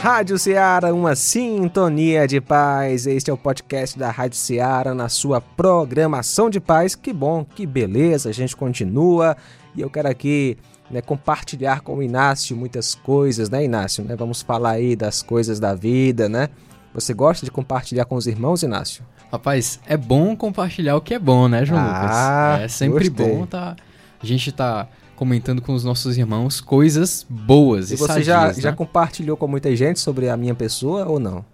Rádio 0.00 0.38
Ceará, 0.38 0.94
uma 0.94 1.16
sintonia 1.16 2.26
de 2.26 2.40
paz. 2.40 3.04
Este 3.04 3.30
é 3.30 3.34
o 3.34 3.36
podcast 3.36 3.98
da 3.98 4.12
Rádio 4.12 4.38
Ceará 4.38 4.94
na 4.94 5.08
sua 5.08 5.40
programação 5.40 6.48
de 6.48 6.60
paz. 6.60 6.94
Que 6.94 7.12
bom, 7.12 7.44
que 7.44 7.66
beleza, 7.66 8.28
a 8.28 8.32
gente 8.32 8.56
continua. 8.56 9.36
E 9.74 9.80
eu 9.80 9.90
quero 9.90 10.08
aqui 10.08 10.56
né, 10.88 11.02
compartilhar 11.02 11.80
com 11.80 11.96
o 11.96 12.02
Inácio 12.02 12.56
muitas 12.56 12.94
coisas, 12.94 13.50
né, 13.50 13.64
Inácio? 13.64 14.04
Né? 14.04 14.14
Vamos 14.14 14.40
falar 14.40 14.72
aí 14.72 14.94
das 14.94 15.20
coisas 15.20 15.58
da 15.58 15.74
vida, 15.74 16.28
né? 16.28 16.48
Você 16.94 17.12
gosta 17.12 17.44
de 17.44 17.50
compartilhar 17.50 18.04
com 18.04 18.14
os 18.14 18.28
irmãos, 18.28 18.62
Inácio? 18.62 19.04
Rapaz, 19.32 19.80
é 19.84 19.96
bom 19.96 20.36
compartilhar 20.36 20.94
o 20.94 21.00
que 21.00 21.12
é 21.12 21.18
bom, 21.18 21.48
né, 21.48 21.64
João 21.64 21.80
ah, 21.80 22.52
Lucas? 22.52 22.64
É 22.64 22.68
sempre 22.68 23.08
gostei. 23.08 23.34
bom 23.34 23.46
tá, 23.46 23.74
a 24.22 24.26
gente 24.26 24.52
tá 24.52 24.86
comentando 25.18 25.60
com 25.60 25.74
os 25.74 25.82
nossos 25.82 26.16
irmãos 26.16 26.60
coisas 26.60 27.26
boas 27.28 27.90
e, 27.90 27.94
E 27.94 27.96
você 27.96 28.06
sadias, 28.06 28.26
já, 28.26 28.46
né? 28.46 28.54
já 28.54 28.72
compartilhou 28.72 29.36
com 29.36 29.48
muita 29.48 29.74
gente 29.74 29.98
sobre 29.98 30.28
a 30.28 30.36
minha 30.36 30.54
pessoa 30.54 31.06
ou 31.06 31.18
não? 31.18 31.44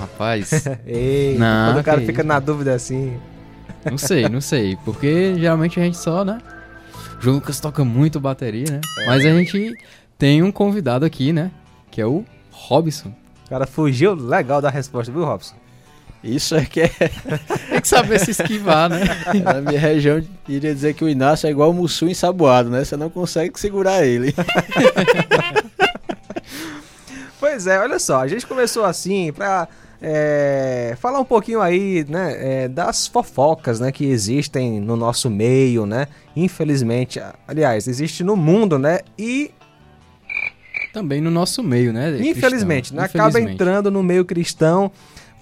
Rapaz, 0.00 0.50
Ei, 0.86 1.36
Não, 1.38 1.72
quando 1.72 1.80
o 1.80 1.84
cara 1.84 2.00
fica 2.00 2.22
isso. 2.22 2.26
na 2.26 2.40
dúvida 2.40 2.74
assim. 2.74 3.18
não 3.90 3.98
sei, 3.98 4.26
não 4.30 4.40
sei. 4.40 4.76
Porque 4.86 5.34
geralmente 5.38 5.78
a 5.78 5.82
gente 5.84 5.98
só, 5.98 6.24
né? 6.24 6.38
O 7.18 7.22
João 7.22 7.36
Lucas 7.36 7.60
toca 7.60 7.84
muito 7.84 8.18
bateria, 8.18 8.64
né? 8.70 8.80
É. 9.00 9.06
Mas 9.06 9.24
a 9.26 9.28
gente 9.28 9.76
tem 10.18 10.42
um 10.42 10.50
convidado 10.50 11.04
aqui, 11.04 11.30
né? 11.30 11.50
Que 11.90 12.00
é 12.00 12.06
o 12.06 12.24
Robson. 12.50 13.12
O 13.44 13.50
cara 13.50 13.66
fugiu 13.66 14.14
legal 14.14 14.62
da 14.62 14.70
resposta, 14.70 15.12
viu, 15.12 15.24
Robson? 15.24 15.54
Isso 16.24 16.54
é 16.54 16.64
que 16.64 16.80
é, 16.80 16.88
Tem 17.68 17.80
que 17.82 17.86
saber 17.86 18.18
se 18.18 18.30
esquivar, 18.30 18.88
né? 18.88 19.00
na 19.44 19.60
minha 19.60 19.78
região, 19.78 20.22
iria 20.48 20.74
dizer 20.74 20.94
que 20.94 21.04
o 21.04 21.08
Inácio 21.08 21.46
é 21.46 21.50
igual 21.50 21.70
o 21.70 21.74
Mussu 21.74 22.08
ensaboado, 22.08 22.70
né? 22.70 22.82
Você 22.82 22.96
não 22.96 23.10
consegue 23.10 23.60
segurar 23.60 24.04
ele. 24.04 24.34
Pois 27.38 27.66
é, 27.66 27.78
olha 27.78 27.98
só, 27.98 28.20
a 28.22 28.26
gente 28.26 28.46
começou 28.46 28.84
assim 28.86 29.30
pra 29.30 29.68
é, 30.00 30.96
falar 30.98 31.20
um 31.20 31.24
pouquinho 31.24 31.60
aí, 31.60 32.04
né, 32.08 32.64
é, 32.64 32.68
das 32.68 33.06
fofocas, 33.06 33.78
né, 33.78 33.92
que 33.92 34.06
existem 34.06 34.80
no 34.80 34.96
nosso 34.96 35.28
meio, 35.28 35.84
né, 35.84 36.08
infelizmente, 36.34 37.20
aliás, 37.46 37.86
existe 37.86 38.24
no 38.24 38.34
mundo, 38.34 38.78
né, 38.78 39.00
e 39.18 39.50
Também 40.92 41.20
no 41.20 41.30
nosso 41.30 41.62
meio, 41.62 41.92
né? 41.92 42.16
infelizmente, 42.20 42.88
cristão. 42.92 42.96
né, 42.98 43.04
acaba 43.04 43.28
Infelizmente. 43.28 43.54
entrando 43.54 43.90
no 43.90 44.02
meio 44.02 44.24
cristão, 44.24 44.90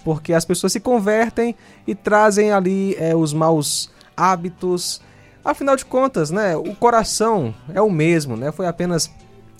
porque 0.03 0.33
as 0.33 0.45
pessoas 0.45 0.73
se 0.73 0.79
convertem 0.79 1.55
e 1.87 1.95
trazem 1.95 2.51
ali 2.51 2.95
é, 2.97 3.15
os 3.15 3.33
maus 3.33 3.89
hábitos. 4.15 5.01
Afinal 5.43 5.75
de 5.75 5.85
contas, 5.85 6.31
né, 6.31 6.55
o 6.55 6.75
coração 6.75 7.53
é 7.73 7.81
o 7.81 7.89
mesmo, 7.89 8.37
né? 8.37 8.51
Foi 8.51 8.65
apenas 8.65 9.11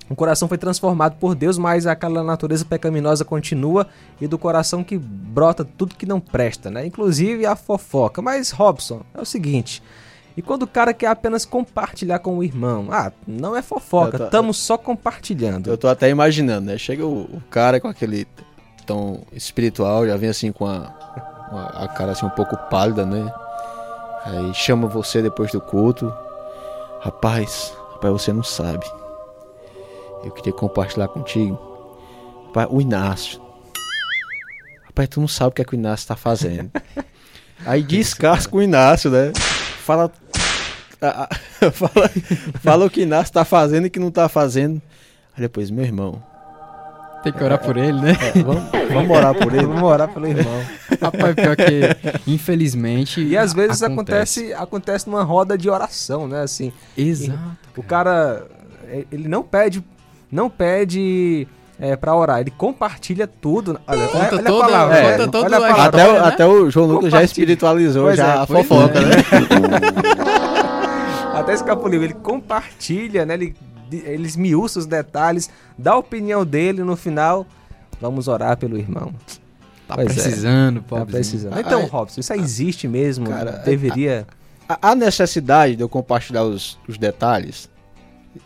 o 0.09 0.15
coração 0.15 0.47
foi 0.47 0.57
transformado 0.57 1.15
por 1.17 1.33
Deus, 1.33 1.57
mas 1.57 1.87
aquela 1.87 2.23
natureza 2.23 2.65
pecaminosa 2.65 3.23
continua 3.23 3.87
e 4.19 4.27
do 4.27 4.37
coração 4.37 4.83
que 4.83 4.97
brota 4.97 5.65
tudo 5.65 5.95
que 5.95 6.05
não 6.05 6.19
presta, 6.19 6.69
né? 6.69 6.85
Inclusive 6.85 7.45
a 7.45 7.55
fofoca. 7.55 8.21
Mas 8.21 8.51
Robson, 8.51 9.01
é 9.13 9.21
o 9.21 9.25
seguinte, 9.25 9.81
e 10.35 10.41
quando 10.41 10.63
o 10.63 10.67
cara 10.67 10.93
quer 10.93 11.07
apenas 11.07 11.45
compartilhar 11.45 12.19
com 12.19 12.37
o 12.37 12.43
irmão? 12.43 12.87
Ah, 12.91 13.11
não 13.27 13.55
é 13.55 13.61
fofoca, 13.61 14.25
estamos 14.25 14.57
só 14.57 14.77
compartilhando. 14.77 15.69
Eu 15.69 15.77
tô 15.77 15.87
até 15.87 16.09
imaginando, 16.09 16.67
né? 16.67 16.77
Chega 16.77 17.05
o, 17.05 17.21
o 17.21 17.41
cara 17.49 17.79
com 17.79 17.87
aquele 17.87 18.27
tom 18.83 19.21
espiritual, 19.31 20.05
já 20.05 20.17
vem 20.17 20.29
assim 20.29 20.51
com 20.51 20.65
a, 20.65 20.93
a 21.75 21.87
cara 21.87 22.11
assim 22.11 22.25
um 22.25 22.29
pouco 22.29 22.57
pálida, 22.69 23.05
né? 23.05 23.31
Aí 24.25 24.53
chama 24.53 24.87
você 24.87 25.21
depois 25.21 25.51
do 25.51 25.59
culto. 25.59 26.13
Rapaz, 27.01 27.73
rapaz, 27.93 28.13
você 28.13 28.31
não 28.31 28.43
sabe. 28.43 28.85
Eu 30.23 30.31
queria 30.31 30.53
compartilhar 30.53 31.09
contigo. 31.09 31.59
Rapaz, 32.47 32.67
o 32.71 32.79
Inácio. 32.79 33.41
Rapaz, 34.85 35.09
tu 35.09 35.19
não 35.19 35.27
sabe 35.27 35.49
o 35.49 35.51
que 35.51 35.61
é 35.61 35.65
que 35.65 35.73
o 35.73 35.75
Inácio 35.75 36.07
tá 36.07 36.15
fazendo. 36.15 36.71
Aí 37.65 37.83
descasca 37.83 38.55
o 38.55 38.61
Inácio, 38.61 39.09
né? 39.09 39.33
Fala. 39.83 40.11
fala, 41.73 42.09
fala 42.61 42.85
o 42.85 42.89
que 42.89 43.01
o 43.01 43.03
Inácio 43.03 43.33
tá 43.33 43.43
fazendo 43.43 43.87
e 43.87 43.89
que 43.89 43.99
não 43.99 44.11
tá 44.11 44.29
fazendo. 44.29 44.81
Aí 45.35 45.41
depois, 45.41 45.69
meu 45.69 45.83
irmão, 45.83 46.23
Tem 47.23 47.31
que 47.31 47.41
orar 47.43 47.57
por 47.59 47.77
ele, 47.77 48.01
né? 48.01 48.11
é, 48.35 48.41
vamos, 48.43 48.63
vamos 48.91 49.17
orar 49.17 49.33
por 49.33 49.53
ele. 49.53 49.65
Vamos 49.73 49.83
orar 49.83 50.09
pelo 50.13 50.27
irmão. 50.27 50.61
Rapaz, 51.01 51.35
pior 51.35 51.55
que, 51.55 51.81
infelizmente. 52.27 53.21
E 53.23 53.37
às 53.37 53.53
vezes 53.53 53.81
acontece. 53.81 54.53
acontece 54.53 55.09
numa 55.09 55.23
roda 55.23 55.57
de 55.57 55.69
oração, 55.69 56.27
né? 56.27 56.41
Assim, 56.41 56.71
Exato. 56.97 57.39
o 57.77 57.83
cara 57.83 58.45
é, 58.89 59.05
ele 59.11 59.27
não 59.29 59.41
pede 59.41 59.81
não 60.29 60.49
pede 60.49 61.47
é, 61.79 61.95
para 61.95 62.13
orar, 62.15 62.39
ele 62.41 62.51
compartilha 62.51 63.25
tudo. 63.27 63.79
Olha, 63.87 64.07
Conta 64.07 64.35
olha, 64.35 64.49
a 64.49 64.59
palavra, 64.59 64.95
conta 65.01 65.13
olha, 65.13 65.27
toda 65.31 65.45
olha 65.45 65.57
a 65.57 65.61
palavra. 65.61 65.85
Até, 65.85 66.09
o- 66.09 66.13
né? 66.13 66.19
até 66.27 66.45
o 66.47 66.69
João 66.71 66.87
Lucas 66.87 67.11
já 67.11 67.23
espiritualizou 67.23 68.03
Pois 68.05 68.17
já 68.17 68.27
é, 68.27 68.37
a 68.39 68.47
pois 68.47 68.67
fofoca, 68.67 68.99
é. 68.99 69.05
né? 69.05 69.15
Até 71.33 71.53
escapuliu, 71.53 72.03
ele 72.03 72.13
compartilha, 72.13 73.25
né? 73.25 73.33
Ele 73.33 73.55
ele 73.97 74.25
esmiuça 74.27 74.79
os 74.79 74.85
detalhes, 74.85 75.49
dá 75.77 75.91
a 75.93 75.97
opinião 75.97 76.45
dele 76.45 76.83
no 76.83 76.95
final. 76.95 77.45
Vamos 78.01 78.27
orar 78.27 78.57
pelo 78.57 78.77
irmão. 78.77 79.13
Tá 79.87 79.95
Pois 79.95 80.11
é. 80.11 80.13
precisando, 80.13 80.81
Tá 80.81 80.87
pobrezinho. 80.97 81.09
precisando. 81.11 81.53
Ah, 81.55 81.59
Então, 81.61 81.81
é. 81.81 81.85
Robson, 81.85 82.19
isso 82.21 82.33
aí 82.33 82.39
existe 82.39 82.87
mesmo? 82.87 83.29
Cara, 83.29 83.51
deveria. 83.65 84.25
A, 84.67 84.91
a 84.91 84.95
necessidade 84.95 85.75
de 85.75 85.83
eu 85.83 85.89
compartilhar 85.89 86.43
os, 86.43 86.79
os 86.87 86.97
detalhes, 86.97 87.69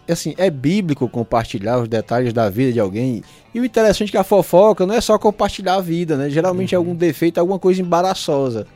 assim, 0.09 0.33
é 0.37 0.49
bíblico 0.49 1.07
compartilhar 1.07 1.79
os 1.79 1.87
detalhes 1.87 2.33
da 2.33 2.49
vida 2.49 2.73
de 2.73 2.79
alguém. 2.79 3.23
E 3.53 3.59
o 3.59 3.65
interessante 3.65 4.09
é 4.09 4.11
que 4.11 4.17
a 4.17 4.23
fofoca 4.23 4.85
não 4.85 4.95
é 4.95 5.01
só 5.01 5.17
compartilhar 5.17 5.75
a 5.75 5.81
vida, 5.81 6.17
né? 6.17 6.29
Geralmente 6.29 6.73
é 6.73 6.77
algum 6.77 6.95
defeito, 6.95 7.39
alguma 7.39 7.59
coisa 7.59 7.81
embaraçosa 7.81 8.67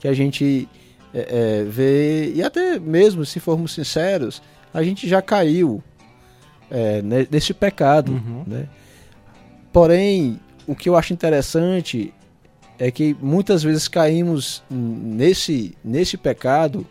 que 0.00 0.08
a 0.08 0.12
gente 0.12 0.68
é, 1.14 1.60
é, 1.60 1.64
vê. 1.64 2.32
E 2.34 2.42
até 2.42 2.78
mesmo, 2.78 3.24
se 3.24 3.38
formos 3.38 3.72
sinceros, 3.72 4.42
a 4.74 4.82
gente 4.82 5.08
já 5.08 5.22
caiu 5.22 5.82
é, 6.72 7.02
ne- 7.02 7.28
nesse 7.30 7.52
pecado, 7.54 8.12
Uhum. 8.12 8.42
né? 8.46 8.66
Porém, 9.72 10.40
o 10.66 10.74
que 10.74 10.88
eu 10.88 10.96
acho 10.96 11.12
interessante 11.12 12.12
é 12.78 12.90
que 12.90 13.16
muitas 13.20 13.62
vezes 13.62 13.88
caímos 13.88 14.62
nesse, 14.70 15.76
nesse 15.84 16.16
pecado 16.16 16.86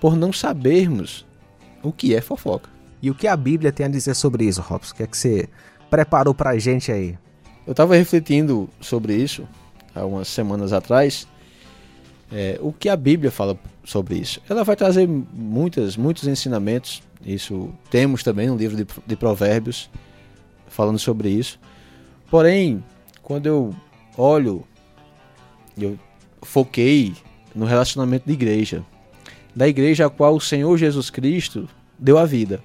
por 0.00 0.16
não 0.16 0.32
sabermos 0.32 1.26
o 1.82 1.92
que 1.92 2.14
é 2.14 2.20
fofoca. 2.20 2.70
E 3.00 3.10
o 3.10 3.14
que 3.14 3.26
a 3.26 3.36
Bíblia 3.36 3.72
tem 3.72 3.86
a 3.86 3.88
dizer 3.88 4.14
sobre 4.14 4.44
isso, 4.44 4.60
Robson? 4.60 4.92
O 4.94 4.96
que 4.96 5.02
é 5.02 5.06
que 5.06 5.16
você 5.16 5.48
preparou 5.90 6.32
pra 6.34 6.56
gente 6.58 6.90
aí? 6.92 7.18
Eu 7.66 7.72
estava 7.72 7.94
refletindo 7.96 8.68
sobre 8.80 9.14
isso 9.14 9.46
há 9.94 10.04
umas 10.04 10.28
semanas 10.28 10.72
atrás. 10.72 11.26
É, 12.32 12.58
o 12.62 12.72
que 12.72 12.88
a 12.88 12.96
Bíblia 12.96 13.30
fala 13.30 13.58
sobre 13.84 14.16
isso? 14.16 14.40
Ela 14.48 14.64
vai 14.64 14.74
trazer 14.74 15.06
muitas, 15.06 15.96
muitos 15.96 16.26
ensinamentos. 16.26 17.02
Isso 17.24 17.70
temos 17.90 18.22
também 18.22 18.48
no 18.48 18.56
livro 18.56 18.76
de, 18.76 18.86
de 19.06 19.16
Provérbios 19.16 19.90
falando 20.66 20.98
sobre 20.98 21.28
isso. 21.28 21.60
Porém, 22.30 22.82
quando 23.22 23.46
eu 23.46 23.74
olho, 24.16 24.64
eu 25.78 25.98
foquei 26.40 27.14
no 27.54 27.66
relacionamento 27.66 28.26
de 28.26 28.32
igreja, 28.32 28.82
da 29.54 29.68
igreja 29.68 30.06
a 30.06 30.10
qual 30.10 30.34
o 30.34 30.40
Senhor 30.40 30.76
Jesus 30.78 31.10
Cristo 31.10 31.68
deu 31.98 32.18
a 32.18 32.24
vida. 32.24 32.62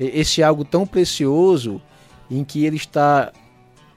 Esse 0.00 0.42
algo 0.42 0.64
tão 0.64 0.86
precioso 0.86 1.80
em 2.30 2.42
que 2.42 2.64
ele 2.64 2.76
está 2.76 3.30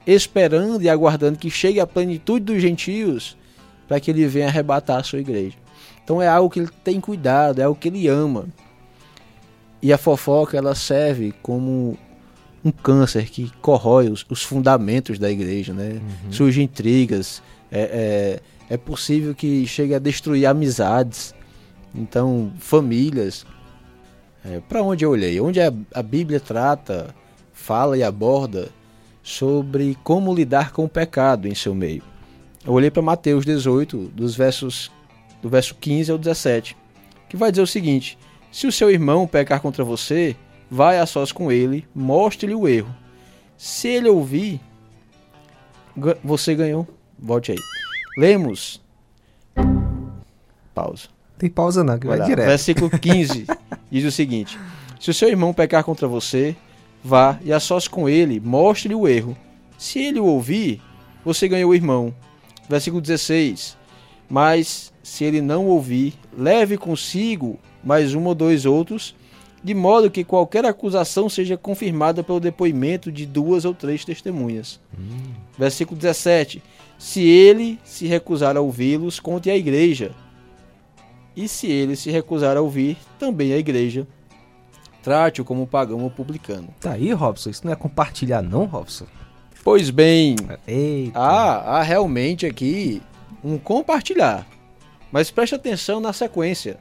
esperando 0.06 0.82
e 0.82 0.88
aguardando 0.88 1.38
que 1.38 1.50
chegue 1.50 1.80
a 1.80 1.86
plenitude 1.86 2.44
dos 2.44 2.60
gentios 2.60 3.36
para 3.88 3.98
que 3.98 4.10
ele 4.10 4.26
venha 4.26 4.46
arrebatar 4.46 4.98
a 4.98 5.02
sua 5.02 5.18
igreja. 5.18 5.56
Então 6.04 6.22
é 6.22 6.28
algo 6.28 6.50
que 6.50 6.60
ele 6.60 6.70
tem 6.84 7.00
cuidado, 7.00 7.60
é 7.60 7.64
algo 7.64 7.78
que 7.78 7.88
ele 7.88 8.06
ama. 8.06 8.46
E 9.82 9.92
a 9.92 9.98
fofoca 9.98 10.56
ela 10.56 10.74
serve 10.74 11.32
como 11.42 11.98
um 12.64 12.70
câncer 12.70 13.28
que 13.30 13.50
corrói 13.62 14.08
os, 14.08 14.24
os 14.28 14.42
fundamentos 14.42 15.18
da 15.18 15.30
igreja, 15.30 15.72
né? 15.72 16.00
Surgem 16.30 16.64
intrigas, 16.64 17.42
é, 17.70 18.40
é, 18.68 18.74
é 18.74 18.76
possível 18.76 19.34
que 19.34 19.66
chegue 19.66 19.94
a 19.94 19.98
destruir 19.98 20.46
amizades, 20.46 21.34
então 21.94 22.52
famílias. 22.58 23.46
É, 24.44 24.60
para 24.68 24.82
onde 24.82 25.04
eu 25.04 25.10
olhei? 25.10 25.40
Onde 25.40 25.60
a, 25.60 25.72
a 25.94 26.02
Bíblia 26.02 26.40
trata, 26.40 27.14
fala 27.52 27.96
e 27.96 28.02
aborda 28.02 28.68
sobre 29.22 29.96
como 30.02 30.34
lidar 30.34 30.72
com 30.72 30.84
o 30.84 30.88
pecado 30.88 31.46
em 31.46 31.54
seu 31.54 31.74
meio. 31.74 32.02
Eu 32.64 32.72
olhei 32.72 32.90
para 32.90 33.02
Mateus 33.02 33.44
18, 33.44 33.96
dos 34.14 34.36
versos 34.36 34.90
do 35.40 35.48
verso 35.48 35.74
15 35.74 36.10
ao 36.10 36.18
17, 36.18 36.76
que 37.28 37.36
vai 37.36 37.50
dizer 37.50 37.62
o 37.62 37.66
seguinte: 37.66 38.18
Se 38.50 38.66
o 38.66 38.72
seu 38.72 38.90
irmão 38.90 39.26
pecar 39.26 39.60
contra 39.60 39.84
você, 39.84 40.36
vai 40.70 40.98
a 40.98 41.06
sós 41.06 41.32
com 41.32 41.50
ele, 41.50 41.86
mostre-lhe 41.94 42.54
o 42.54 42.66
erro. 42.66 42.94
Se 43.56 43.88
ele 43.88 44.08
ouvir, 44.08 44.60
você 46.22 46.54
ganhou. 46.54 46.86
Volte 47.18 47.52
aí. 47.52 47.58
Lemos. 48.16 48.80
Pausa. 50.74 51.08
Tem 51.36 51.48
pausa 51.48 51.84
não, 51.84 51.98
que 51.98 52.06
vai, 52.06 52.18
Vai 52.18 52.26
direto. 52.26 52.46
Versículo 52.46 52.90
15 52.90 53.46
diz 53.90 54.04
o 54.04 54.12
seguinte: 54.12 54.58
Se 55.00 55.10
o 55.10 55.14
seu 55.14 55.28
irmão 55.28 55.52
pecar 55.52 55.84
contra 55.84 56.06
você, 56.06 56.56
vá 57.02 57.38
e 57.42 57.52
a 57.52 57.60
sós 57.60 57.88
com 57.88 58.08
ele, 58.08 58.40
mostre-lhe 58.40 58.94
o 58.94 59.06
erro. 59.06 59.36
Se 59.76 60.00
ele 60.00 60.18
o 60.18 60.24
ouvir, 60.24 60.82
você 61.24 61.46
ganhou 61.48 61.70
o 61.70 61.74
irmão. 61.74 62.14
Versículo 62.68 63.00
16. 63.00 63.76
Mas 64.28 64.92
se 65.02 65.24
ele 65.24 65.40
não 65.40 65.66
ouvir, 65.66 66.14
leve 66.36 66.76
consigo 66.76 67.58
mais 67.82 68.14
um 68.14 68.24
ou 68.26 68.34
dois 68.34 68.66
outros, 68.66 69.14
de 69.62 69.74
modo 69.74 70.10
que 70.10 70.22
qualquer 70.22 70.64
acusação 70.64 71.28
seja 71.28 71.56
confirmada 71.56 72.22
pelo 72.22 72.40
depoimento 72.40 73.10
de 73.10 73.26
duas 73.26 73.64
ou 73.64 73.74
três 73.74 74.04
testemunhas. 74.04 74.80
Versículo 75.58 75.98
17. 75.98 76.62
Se 76.98 77.22
ele 77.22 77.78
se 77.84 78.06
recusar 78.06 78.56
a 78.56 78.60
ouvi-los, 78.60 79.18
conte 79.18 79.50
à 79.50 79.56
igreja. 79.56 80.12
E 81.36 81.48
se 81.48 81.68
ele 81.68 81.94
se 81.96 82.10
recusar 82.10 82.56
a 82.56 82.60
ouvir, 82.60 82.96
também 83.18 83.52
a 83.52 83.58
igreja. 83.58 84.06
Trate-o 85.02 85.44
como 85.44 85.66
pagão 85.66 86.00
ou 86.02 86.10
publicano. 86.10 86.68
Tá 86.80 86.92
aí, 86.92 87.12
Robson. 87.12 87.50
Isso 87.50 87.64
não 87.64 87.72
é 87.72 87.76
compartilhar, 87.76 88.42
não, 88.42 88.64
Robson? 88.64 89.06
Pois 89.64 89.90
bem, 89.90 90.36
Eita. 90.66 91.18
há, 91.18 91.78
há 91.78 91.82
realmente 91.82 92.46
aqui 92.46 93.02
um 93.42 93.58
compartilhar. 93.58 94.46
Mas 95.10 95.30
preste 95.30 95.54
atenção 95.54 96.00
na 96.00 96.12
sequência. 96.12 96.78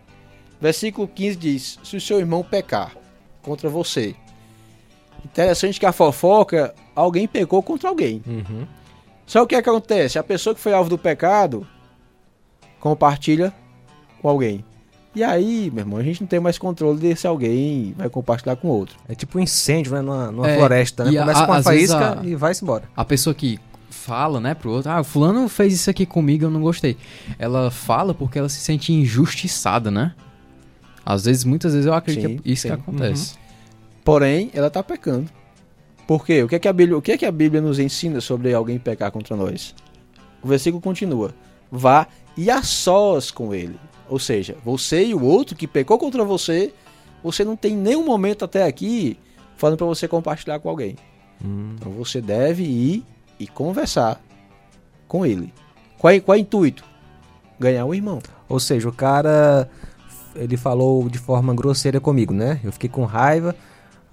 Versículo 0.59 1.07
15 1.07 1.35
diz: 1.37 1.79
Se 1.83 1.95
o 1.95 2.01
seu 2.01 2.19
irmão 2.19 2.43
pecar 2.43 2.95
contra 3.41 3.69
você. 3.69 4.15
Interessante 5.23 5.79
que 5.79 5.85
a 5.85 5.91
fofoca, 5.91 6.73
alguém 6.95 7.27
pecou 7.27 7.61
contra 7.61 7.89
alguém. 7.89 8.21
Uhum. 8.25 8.67
Só 9.25 9.43
o 9.43 9.47
que, 9.47 9.61
que 9.61 9.69
acontece? 9.69 10.17
A 10.17 10.23
pessoa 10.23 10.55
que 10.55 10.61
foi 10.61 10.73
alvo 10.73 10.89
do 10.89 10.97
pecado 10.97 11.67
compartilha 12.79 13.53
com 14.21 14.29
alguém. 14.29 14.63
E 15.17 15.23
aí, 15.23 15.71
meu 15.73 15.81
irmão, 15.81 15.97
a 15.97 16.03
gente 16.03 16.21
não 16.21 16.27
tem 16.27 16.39
mais 16.39 16.59
controle 16.59 16.99
de 16.99 17.15
se 17.15 17.25
alguém 17.25 17.91
vai 17.97 18.07
compartilhar 18.07 18.55
com 18.55 18.67
outro. 18.67 18.95
É 19.09 19.15
tipo 19.15 19.39
um 19.39 19.41
incêndio, 19.41 19.91
né? 19.93 20.01
Numa, 20.01 20.31
numa 20.31 20.47
É, 20.47 20.55
floresta, 20.55 21.05
né? 21.05 21.11
e 21.11 21.17
a- 21.17 21.21
Começa 21.21 21.45
com 21.47 21.51
uma 21.53 21.63
faísca 21.63 22.19
a- 22.19 22.23
e 22.23 22.35
vai-se 22.35 22.63
embora. 22.63 22.83
A 22.95 23.03
pessoa 23.03 23.33
que 23.33 23.59
fala, 23.89 24.39
né, 24.39 24.53
pro 24.53 24.69
outro, 24.69 24.91
ah, 24.91 25.01
o 25.01 25.03
fulano 25.03 25.49
fez 25.49 25.73
isso 25.73 25.89
aqui 25.89 26.05
comigo, 26.05 26.45
eu 26.45 26.51
não 26.51 26.61
gostei. 26.61 26.95
Ela 27.39 27.71
fala 27.71 28.13
porque 28.13 28.37
ela 28.37 28.47
se 28.47 28.59
sente 28.59 28.93
injustiçada, 28.93 29.89
né? 29.89 30.13
Às 31.03 31.25
vezes, 31.25 31.43
muitas 31.43 31.71
vezes 31.73 31.87
eu 31.87 31.95
acredito 31.95 32.27
Sim, 32.27 32.37
que 32.37 32.49
é 32.49 32.53
isso 32.53 32.61
sim. 32.61 32.67
que 32.67 32.73
acontece. 32.75 33.35
Porém, 34.05 34.51
ela 34.53 34.67
está 34.67 34.83
pecando. 34.83 35.27
Por 36.05 36.23
quê? 36.23 36.43
O 36.43 36.47
que, 36.47 36.55
é 36.55 36.59
que 36.59 36.67
a 36.67 36.73
Bíblia, 36.73 36.95
o 36.95 37.01
que 37.01 37.13
é 37.13 37.17
que 37.17 37.25
a 37.25 37.31
Bíblia 37.31 37.59
nos 37.59 37.79
ensina 37.79 38.21
sobre 38.21 38.53
alguém 38.53 38.77
pecar 38.77 39.11
contra 39.11 39.35
nós? 39.35 39.73
O 40.43 40.47
versículo 40.47 40.79
continua: 40.79 41.33
Vá 41.71 42.05
e 42.37 42.51
a 42.51 42.61
sós 42.61 43.31
com 43.31 43.51
ele. 43.51 43.79
Ou 44.09 44.19
seja, 44.19 44.55
você 44.63 45.05
e 45.05 45.13
o 45.13 45.23
outro 45.23 45.55
que 45.55 45.67
pecou 45.67 45.97
contra 45.97 46.23
você, 46.23 46.73
você 47.23 47.43
não 47.43 47.55
tem 47.55 47.75
nenhum 47.75 48.05
momento 48.05 48.45
até 48.45 48.63
aqui 48.63 49.17
falando 49.55 49.77
para 49.77 49.87
você 49.87 50.07
compartilhar 50.07 50.59
com 50.59 50.69
alguém. 50.69 50.95
Então 51.75 51.91
você 51.91 52.19
deve 52.21 52.63
ir 52.63 53.03
e 53.39 53.47
conversar 53.47 54.21
com 55.07 55.25
ele. 55.25 55.53
Qual 55.97 56.11
é, 56.13 56.19
qual 56.19 56.35
é 56.35 56.39
o 56.39 56.41
intuito? 56.41 56.83
Ganhar 57.59 57.85
o 57.85 57.93
irmão. 57.93 58.19
Ou 58.47 58.59
seja, 58.59 58.87
o 58.87 58.91
cara 58.93 59.69
ele 60.35 60.55
falou 60.57 61.09
de 61.09 61.17
forma 61.17 61.53
grosseira 61.53 61.99
comigo, 61.99 62.33
né? 62.33 62.59
Eu 62.63 62.71
fiquei 62.71 62.89
com 62.89 63.03
raiva, 63.05 63.55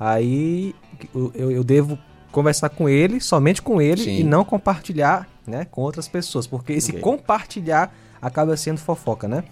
aí 0.00 0.75
eu, 1.14 1.50
eu- 1.50 1.64
devo 1.64 1.99
conversar 2.32 2.70
com 2.70 2.88
ele, 2.88 3.20
somente 3.20 3.61
com 3.62 3.81
ele, 3.81 4.02
Sim. 4.02 4.20
e 4.20 4.25
não 4.25 4.44
compartilhar 4.44 5.29
né, 5.47 5.67
com 5.70 5.82
outras 5.82 6.08
pessoas. 6.08 6.47
Porque 6.47 6.73
esse 6.73 6.90
Ok. 6.90 7.00
compartilhar 7.02 7.94
acaba 8.20 8.56
sendo 8.56 8.79
fofoca, 8.79 9.29
né? 9.29 9.44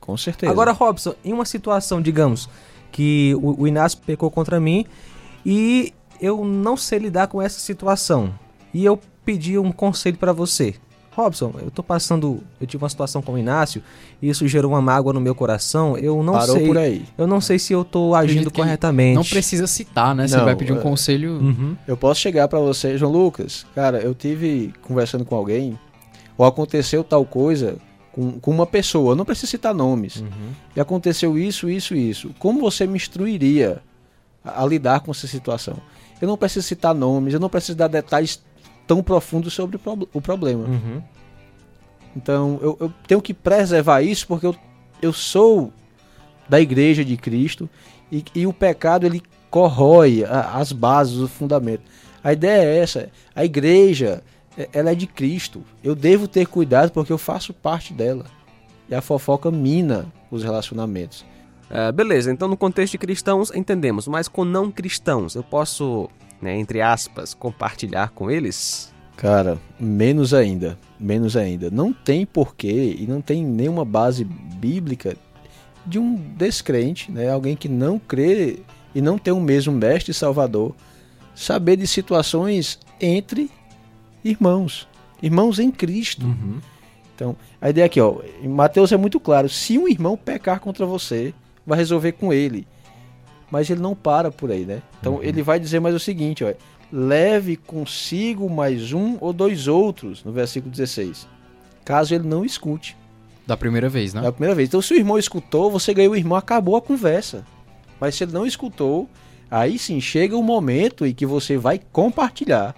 Com 0.00 0.16
certeza. 0.16 0.50
Agora, 0.50 0.72
Robson, 0.72 1.14
em 1.24 1.32
uma 1.32 1.44
situação, 1.44 2.00
digamos, 2.00 2.48
que 2.90 3.34
o, 3.40 3.62
o 3.62 3.68
Inácio 3.68 3.98
pecou 4.04 4.30
contra 4.30 4.58
mim 4.58 4.84
e 5.44 5.92
eu 6.20 6.44
não 6.44 6.76
sei 6.76 6.98
lidar 6.98 7.28
com 7.28 7.40
essa 7.40 7.60
situação. 7.60 8.32
E 8.72 8.84
eu 8.84 8.98
pedi 9.24 9.58
um 9.58 9.72
conselho 9.72 10.16
pra 10.16 10.32
você. 10.32 10.74
Robson, 11.12 11.52
eu 11.60 11.70
tô 11.70 11.82
passando. 11.82 12.40
Eu 12.60 12.66
tive 12.66 12.82
uma 12.82 12.88
situação 12.88 13.20
com 13.20 13.32
o 13.32 13.38
Inácio 13.38 13.82
e 14.22 14.28
isso 14.28 14.46
gerou 14.46 14.72
uma 14.72 14.80
mágoa 14.80 15.12
no 15.12 15.20
meu 15.20 15.34
coração. 15.34 15.98
Eu 15.98 16.22
não 16.22 16.34
parou 16.34 16.56
sei. 16.56 16.66
por 16.66 16.78
aí. 16.78 17.04
Eu 17.18 17.26
não 17.26 17.40
sei 17.40 17.58
se 17.58 17.72
eu 17.72 17.84
tô 17.84 18.14
agindo 18.14 18.50
corretamente. 18.50 19.16
Não 19.16 19.24
precisa 19.24 19.66
citar, 19.66 20.14
né? 20.14 20.28
Você 20.28 20.36
Não, 20.36 20.44
vai 20.44 20.54
pedir 20.54 20.72
um 20.72 20.78
é- 20.78 20.82
conselho. 20.82 21.32
Uhum. 21.32 21.76
Eu 21.86 21.96
posso 21.96 22.20
chegar 22.20 22.46
pra 22.48 22.60
você, 22.60 22.96
João 22.96 23.12
Lucas, 23.12 23.66
cara, 23.74 23.98
eu 23.98 24.14
tive 24.14 24.72
conversando 24.82 25.24
com 25.24 25.34
alguém, 25.34 25.78
ou 26.38 26.46
aconteceu 26.46 27.02
tal 27.02 27.24
coisa 27.24 27.76
com, 28.12 28.32
com 28.40 28.50
uma 28.50 28.66
pessoa, 28.66 29.14
não 29.14 29.24
preciso 29.24 29.50
citar 29.52 29.74
nomes, 29.74 30.16
Uhum. 30.16 30.28
e 30.74 30.80
aconteceu 30.80 31.38
isso, 31.38 31.68
isso, 31.70 31.94
isso. 31.94 32.30
Como 32.38 32.60
você 32.60 32.86
me 32.86 32.96
instruiria 32.96 33.82
a, 34.44 34.62
a 34.62 34.66
lidar 34.66 35.00
com 35.00 35.10
essa 35.10 35.26
situação? 35.26 35.76
Eu 36.20 36.28
não 36.28 36.36
preciso 36.36 36.66
citar 36.66 36.94
nomes, 36.94 37.32
eu 37.34 37.40
não 37.40 37.48
preciso 37.48 37.76
dar 37.78 37.88
detalhes 37.88 38.42
tão 38.86 39.02
profundos 39.02 39.52
sobre 39.54 39.76
o, 39.76 40.08
o 40.12 40.20
problema. 40.20 40.64
Uhum. 40.66 41.02
Então 42.16 42.58
eu, 42.60 42.76
eu 42.80 42.92
tenho 43.06 43.22
que 43.22 43.32
preservar 43.32 44.02
isso 44.02 44.26
porque 44.26 44.46
eu, 44.46 44.54
eu 45.00 45.12
sou 45.12 45.72
da 46.48 46.60
igreja 46.60 47.04
de 47.04 47.16
Cristo 47.16 47.70
e, 48.10 48.24
e 48.34 48.46
o 48.46 48.52
pecado 48.52 49.06
ele 49.06 49.22
corrói 49.48 50.24
a- 50.24 50.56
as 50.58 50.72
bases, 50.72 51.18
o 51.18 51.28
fundamento. 51.28 51.82
A 52.22 52.32
ideia 52.32 52.62
é 52.64 52.78
essa: 52.78 53.08
a 53.34 53.44
igreja 53.44 54.22
ela 54.72 54.90
é 54.90 54.94
de 54.94 55.06
Cristo. 55.06 55.62
Eu 55.82 55.94
devo 55.94 56.26
ter 56.26 56.46
cuidado 56.46 56.90
porque 56.90 57.12
eu 57.12 57.18
faço 57.18 57.52
parte 57.52 57.92
dela. 57.92 58.26
E 58.88 58.94
a 58.94 59.00
fofoca 59.00 59.50
mina 59.50 60.12
os 60.30 60.42
relacionamentos. 60.42 61.24
É, 61.70 61.92
beleza, 61.92 62.32
então 62.32 62.48
no 62.48 62.56
contexto 62.56 62.92
de 62.92 62.98
cristãos 62.98 63.52
entendemos, 63.54 64.08
mas 64.08 64.26
com 64.26 64.44
não 64.44 64.72
cristãos, 64.72 65.36
eu 65.36 65.42
posso, 65.44 66.10
né, 66.42 66.58
entre 66.58 66.82
aspas, 66.82 67.32
compartilhar 67.32 68.10
com 68.10 68.28
eles? 68.28 68.92
Cara, 69.16 69.56
menos 69.78 70.34
ainda, 70.34 70.76
menos 70.98 71.36
ainda. 71.36 71.70
Não 71.70 71.92
tem 71.92 72.26
porquê 72.26 72.96
e 72.98 73.06
não 73.06 73.20
tem 73.20 73.44
nenhuma 73.44 73.84
base 73.84 74.24
bíblica 74.24 75.16
de 75.86 75.98
um 75.98 76.14
descrente, 76.14 77.12
né? 77.12 77.30
Alguém 77.30 77.54
que 77.54 77.68
não 77.68 77.98
crê 77.98 78.60
e 78.94 79.00
não 79.00 79.18
tem 79.18 79.32
o 79.32 79.40
mesmo 79.40 79.72
mestre 79.72 80.10
e 80.10 80.14
salvador, 80.14 80.74
saber 81.34 81.76
de 81.76 81.86
situações 81.86 82.78
entre 83.00 83.50
irmãos, 84.24 84.88
irmãos 85.22 85.58
em 85.58 85.70
Cristo. 85.70 86.26
Uhum. 86.26 86.58
Então, 87.14 87.36
a 87.60 87.68
ideia 87.68 87.86
aqui, 87.86 88.00
ó, 88.00 88.16
em 88.42 88.48
Mateus 88.48 88.92
é 88.92 88.96
muito 88.96 89.20
claro, 89.20 89.48
se 89.48 89.76
um 89.76 89.86
irmão 89.86 90.16
pecar 90.16 90.58
contra 90.58 90.86
você, 90.86 91.34
vai 91.66 91.78
resolver 91.78 92.12
com 92.12 92.32
ele. 92.32 92.66
Mas 93.50 93.68
ele 93.68 93.80
não 93.80 93.94
para 93.94 94.30
por 94.30 94.50
aí, 94.50 94.64
né? 94.64 94.80
Então 95.00 95.22
ele 95.22 95.42
vai 95.42 95.58
dizer 95.58 95.80
mais 95.80 95.94
o 95.94 95.98
seguinte, 95.98 96.44
ó, 96.44 96.52
leve 96.92 97.56
consigo 97.56 98.48
mais 98.48 98.92
um 98.92 99.16
ou 99.20 99.32
dois 99.32 99.68
outros, 99.68 100.24
no 100.24 100.32
versículo 100.32 100.70
16. 100.70 101.26
Caso 101.84 102.14
ele 102.14 102.26
não 102.26 102.44
escute. 102.44 102.96
Da 103.46 103.56
primeira 103.56 103.88
vez, 103.88 104.14
né? 104.14 104.24
É 104.24 104.28
a 104.28 104.32
primeira 104.32 104.54
vez. 104.54 104.68
Então 104.68 104.80
se 104.80 104.94
o 104.94 104.96
irmão 104.96 105.18
escutou, 105.18 105.70
você 105.70 105.92
ganhou 105.92 106.12
o 106.12 106.16
irmão, 106.16 106.38
acabou 106.38 106.76
a 106.76 106.82
conversa. 106.82 107.44
Mas 108.00 108.14
se 108.14 108.24
ele 108.24 108.32
não 108.32 108.46
escutou, 108.46 109.08
aí 109.50 109.78
sim 109.78 110.00
chega 110.00 110.36
o 110.36 110.42
momento 110.42 111.04
em 111.04 111.12
que 111.12 111.26
você 111.26 111.56
vai 111.56 111.80
compartilhar. 111.92 112.74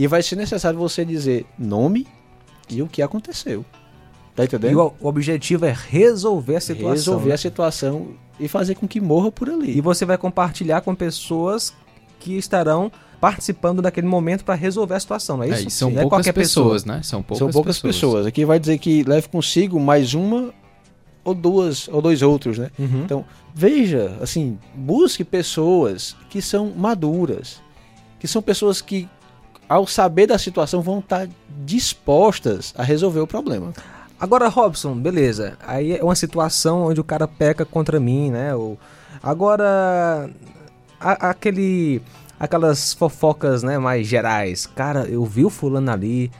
E 0.00 0.06
vai 0.06 0.22
ser 0.22 0.34
necessário 0.34 0.78
você 0.78 1.04
dizer 1.04 1.44
nome 1.58 2.06
e 2.70 2.80
o 2.80 2.86
que 2.86 3.02
aconteceu. 3.02 3.62
Tá 4.34 4.44
entendendo? 4.44 4.72
E 4.72 4.74
o, 4.74 4.94
o 4.98 5.06
objetivo 5.06 5.66
é 5.66 5.76
resolver 5.90 6.56
a 6.56 6.60
situação. 6.60 6.90
resolver 6.92 7.28
né? 7.28 7.34
a 7.34 7.36
situação 7.36 8.08
e 8.38 8.48
fazer 8.48 8.76
com 8.76 8.88
que 8.88 8.98
morra 8.98 9.30
por 9.30 9.50
ali. 9.50 9.76
E 9.76 9.82
você 9.82 10.06
vai 10.06 10.16
compartilhar 10.16 10.80
com 10.80 10.94
pessoas 10.94 11.74
que 12.18 12.38
estarão 12.38 12.90
participando 13.20 13.82
daquele 13.82 14.06
momento 14.06 14.42
para 14.42 14.54
resolver 14.54 14.94
a 14.94 15.00
situação, 15.00 15.36
não 15.36 15.44
é 15.44 15.50
É, 15.50 15.52
isso? 15.56 15.68
e 15.68 15.70
são 15.70 15.90
Não 15.90 15.98
é 15.98 16.00
poucas 16.00 16.16
qualquer 16.16 16.32
pessoas, 16.32 16.86
né? 16.86 17.02
São 17.02 17.22
poucas, 17.22 17.38
São 17.38 17.52
poucas 17.52 17.78
pessoas. 17.78 18.24
Aqui 18.24 18.46
vai 18.46 18.58
dizer 18.58 18.78
que 18.78 19.02
leve 19.02 19.28
consigo 19.28 19.78
mais 19.78 20.14
uma 20.14 20.54
ou 21.22 21.34
duas 21.34 21.88
ou 21.88 22.00
dois 22.00 22.22
outros, 22.22 22.56
né? 22.56 22.70
Uhum. 22.78 23.02
Então, 23.04 23.24
veja, 23.54 24.16
assim, 24.22 24.58
busque 24.74 25.24
pessoas 25.24 26.16
que 26.30 26.40
são 26.40 26.72
maduras, 26.74 27.60
que 28.18 28.26
são 28.26 28.40
pessoas 28.40 28.80
que 28.80 29.06
ao 29.70 29.86
saber 29.86 30.26
da 30.26 30.36
situação 30.36 30.82
vão 30.82 30.98
estar 30.98 31.28
dispostas 31.64 32.74
a 32.76 32.82
resolver 32.82 33.20
o 33.20 33.26
problema. 33.26 33.72
Agora, 34.18 34.48
Robson, 34.48 34.96
beleza. 34.96 35.56
Aí 35.64 35.96
é 35.96 36.02
uma 36.02 36.16
situação 36.16 36.82
onde 36.88 37.00
o 37.00 37.04
cara 37.04 37.28
peca 37.28 37.64
contra 37.64 38.00
mim, 38.00 38.30
né? 38.32 38.52
Ou... 38.52 38.76
Agora, 39.22 40.28
a- 41.00 41.30
aquele, 41.30 42.02
aquelas 42.38 42.92
fofocas, 42.94 43.62
né, 43.62 43.78
mais 43.78 44.08
gerais. 44.08 44.66
Cara, 44.66 45.04
eu 45.08 45.24
vi 45.24 45.44
o 45.44 45.50
fulano 45.50 45.90
ali. 45.90 46.32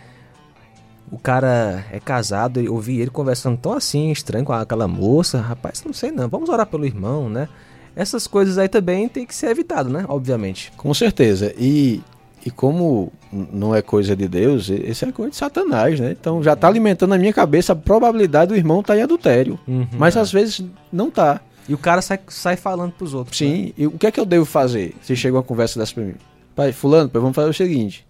O 1.10 1.16
cara 1.18 1.84
é 1.92 2.00
casado, 2.00 2.60
eu 2.60 2.76
vi 2.78 2.98
ele 3.00 3.10
conversando 3.10 3.56
tão 3.56 3.72
assim, 3.72 4.10
estranho 4.10 4.44
com 4.44 4.52
aquela 4.52 4.88
moça. 4.88 5.40
Rapaz, 5.40 5.82
não 5.84 5.92
sei 5.92 6.10
não. 6.10 6.28
Vamos 6.28 6.48
orar 6.48 6.66
pelo 6.66 6.84
irmão, 6.84 7.28
né? 7.30 7.48
Essas 7.94 8.26
coisas 8.26 8.58
aí 8.58 8.68
também 8.68 9.08
tem 9.08 9.24
que 9.24 9.34
ser 9.34 9.50
evitado, 9.50 9.88
né? 9.88 10.04
Obviamente. 10.08 10.72
Com 10.76 10.92
certeza. 10.94 11.54
E, 11.58 12.00
e 12.44 12.50
como 12.50 13.12
não 13.32 13.74
é 13.74 13.82
coisa 13.82 14.16
de 14.16 14.26
Deus, 14.26 14.68
e- 14.68 14.90
isso 14.90 15.04
é 15.04 15.12
coisa 15.12 15.30
de 15.30 15.36
Satanás, 15.36 16.00
né? 16.00 16.12
Então 16.18 16.42
já 16.42 16.54
está 16.54 16.66
alimentando 16.68 17.10
na 17.10 17.18
minha 17.18 17.32
cabeça 17.32 17.72
a 17.72 17.76
probabilidade 17.76 18.48
do 18.50 18.56
irmão 18.56 18.80
estar 18.80 18.96
em 18.96 19.02
adultério. 19.02 19.58
Uhum. 19.68 19.86
Mas 19.98 20.16
às 20.16 20.32
vezes 20.32 20.64
não 20.92 21.10
tá. 21.10 21.40
E 21.68 21.74
o 21.74 21.78
cara 21.78 22.02
sai, 22.02 22.18
sai 22.28 22.56
falando 22.56 22.92
pros 22.92 23.14
outros. 23.14 23.40
né? 23.40 23.46
Sim, 23.46 23.72
e 23.76 23.86
o 23.86 23.92
que 23.92 24.06
é 24.06 24.10
que 24.10 24.18
eu 24.18 24.26
devo 24.26 24.44
fazer 24.44 24.94
se 25.02 25.14
chega 25.14 25.36
uma 25.36 25.42
conversa 25.42 25.78
dessa 25.78 25.94
pra 25.94 26.02
mim? 26.02 26.14
Pai, 26.56 26.72
fulano, 26.72 27.08
pai, 27.08 27.20
vamos 27.20 27.34
fazer 27.36 27.48
o 27.50 27.54
seguinte. 27.54 28.06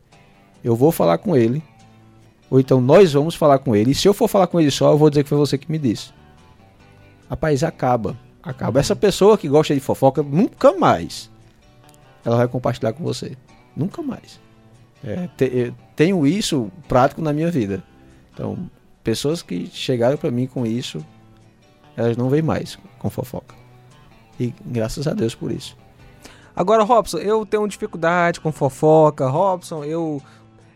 eu 0.64 0.74
vou 0.76 0.90
falar 0.92 1.18
com 1.18 1.36
ele, 1.36 1.62
ou 2.50 2.58
então 2.60 2.80
nós 2.80 3.12
vamos 3.12 3.34
falar 3.34 3.58
com 3.58 3.74
ele, 3.76 3.90
e 3.90 3.94
se 3.94 4.06
eu 4.08 4.14
for 4.14 4.28
falar 4.28 4.46
com 4.46 4.60
ele 4.60 4.70
só, 4.70 4.92
eu 4.92 4.98
vou 4.98 5.10
dizer 5.10 5.22
que 5.24 5.28
foi 5.28 5.38
você 5.38 5.58
que 5.58 5.70
me 5.70 5.78
disse. 5.78 6.10
Rapaz, 7.28 7.62
acaba. 7.62 8.16
Acaba. 8.42 8.80
Essa 8.80 8.96
pessoa 8.96 9.36
que 9.36 9.48
gosta 9.48 9.74
de 9.74 9.80
fofoca, 9.80 10.22
nunca 10.22 10.72
mais 10.72 11.30
ela 12.24 12.36
vai 12.36 12.48
compartilhar 12.48 12.92
com 12.92 13.04
você. 13.04 13.36
Nunca 13.76 14.02
mais. 14.02 14.40
É, 15.02 15.28
te, 15.36 15.72
tenho 15.96 16.26
isso 16.26 16.70
prático 16.88 17.22
na 17.22 17.32
minha 17.32 17.50
vida. 17.50 17.82
Então, 18.32 18.70
pessoas 19.02 19.42
que 19.42 19.66
chegaram 19.66 20.16
para 20.16 20.30
mim 20.30 20.46
com 20.46 20.66
isso, 20.66 21.04
elas 21.96 22.16
não 22.16 22.28
vêm 22.28 22.42
mais 22.42 22.78
com 22.98 23.10
fofoca. 23.10 23.54
E 24.38 24.54
graças 24.64 25.06
a 25.06 25.12
Deus 25.12 25.34
por 25.34 25.50
isso. 25.50 25.76
Agora, 26.54 26.82
Robson, 26.82 27.18
eu 27.18 27.46
tenho 27.46 27.66
dificuldade 27.68 28.40
com 28.40 28.52
fofoca. 28.52 29.28
Robson, 29.28 29.84
eu 29.84 30.20